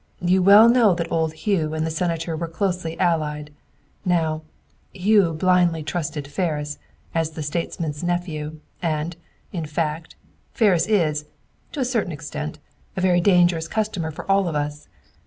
You 0.23 0.41
well 0.41 0.67
know 0.67 0.95
that 0.95 1.11
old 1.11 1.33
Hugh 1.33 1.75
and 1.75 1.85
the 1.85 1.91
Senator 1.91 2.35
were 2.35 2.47
closely 2.47 2.99
allied. 2.99 3.53
Now, 4.03 4.41
Hugh 4.95 5.31
blindly 5.33 5.83
trusted 5.83 6.27
Ferris, 6.27 6.79
as 7.13 7.29
the 7.29 7.43
statesman's 7.43 8.03
nephew, 8.03 8.61
and, 8.81 9.15
in 9.53 9.67
fact, 9.67 10.15
Ferris 10.53 10.87
is, 10.87 11.25
to 11.73 11.81
a 11.81 11.85
certain 11.85 12.11
extent, 12.11 12.57
a 12.97 13.01
very 13.01 13.21
dangerous 13.21 13.67
customer 13.67 14.09
for 14.09 14.25
all 14.25 14.47
of 14.47 14.55
us. 14.55 14.87